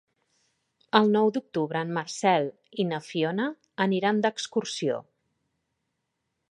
[0.99, 2.49] El nou d'octubre en Marcel
[2.83, 3.47] i na Fiona
[3.87, 5.01] aniran d'excursió.